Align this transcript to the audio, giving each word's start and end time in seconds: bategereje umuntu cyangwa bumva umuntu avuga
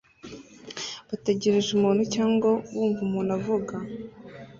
bategereje 1.09 1.69
umuntu 1.77 2.03
cyangwa 2.15 2.49
bumva 2.71 2.99
umuntu 3.07 3.31
avuga 3.39 3.73